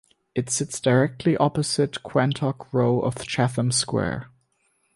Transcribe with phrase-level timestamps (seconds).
[0.33, 4.31] It sits directly opposite Quantock Row of Chatham Square.